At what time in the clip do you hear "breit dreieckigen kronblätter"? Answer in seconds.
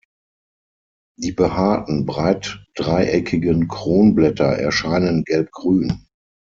2.07-4.45